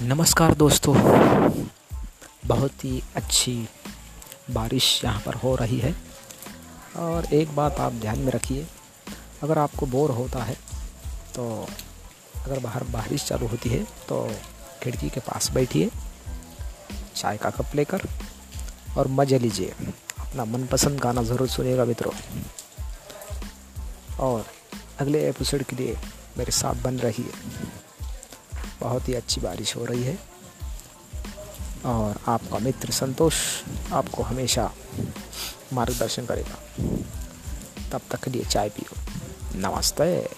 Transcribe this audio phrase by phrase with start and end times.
[0.00, 0.94] नमस्कार दोस्तों।
[2.46, 3.52] बहुत ही अच्छी
[4.50, 5.94] बारिश यहाँ पर हो रही है।
[6.96, 8.66] और एक बात आप ध्यान में रखिए,
[9.42, 10.56] अगर आपको बोर होता है
[11.34, 11.46] तो
[12.36, 14.20] अगर बाहर बारिश चालू होती है तो
[14.82, 15.90] खिड़की के पास बैठिए,
[17.16, 18.02] चाय का कप लेकर
[18.98, 19.72] और मज़े लीजिए।
[20.18, 22.12] अपना मनपसंद गाना ज़रूर सुनिएगा मित्रों।
[24.20, 24.44] और
[25.00, 25.98] अगले एपिसोड के लिए
[26.38, 27.75] मेरे साथ बन रही है
[28.80, 30.18] बहुत ही अच्छी बारिश हो रही है।
[31.84, 33.34] और आपका मित्र संतोष
[33.92, 34.72] आपको हमेशा
[35.72, 36.58] मार्गदर्शन करेगा।
[37.92, 38.98] तब तक के लिए चाय पियो।
[39.54, 40.28] नमस्ते।